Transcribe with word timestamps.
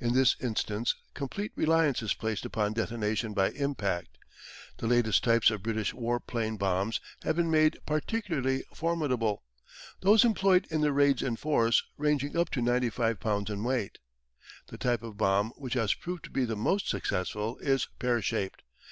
In 0.00 0.14
this 0.14 0.34
instance 0.40 0.96
complete 1.14 1.52
reliance 1.54 2.02
is 2.02 2.12
placed 2.12 2.44
upon 2.44 2.72
detonation 2.72 3.34
by 3.34 3.50
impact. 3.52 4.18
The 4.78 4.88
latest 4.88 5.22
types 5.22 5.48
of 5.48 5.62
British 5.62 5.94
war 5.94 6.18
plane 6.18 6.56
bombs 6.56 6.98
have 7.22 7.36
been 7.36 7.52
made 7.52 7.78
particularly 7.86 8.64
formidable, 8.74 9.44
those 10.00 10.24
employed 10.24 10.66
in 10.72 10.80
the 10.80 10.90
"raids 10.92 11.22
in 11.22 11.36
force" 11.36 11.84
ranging 11.96 12.36
up 12.36 12.50
to 12.50 12.60
95 12.60 13.20
pounds 13.20 13.48
in 13.48 13.62
weight. 13.62 13.98
The 14.66 14.76
type 14.76 15.04
of 15.04 15.16
bomb 15.16 15.50
which 15.50 15.74
has 15.74 15.94
proved 15.94 16.24
to 16.24 16.30
be 16.30 16.44
the 16.44 16.56
most 16.56 16.88
successful 16.88 17.56
is 17.58 17.86
pear 18.00 18.20
shaped. 18.20 18.64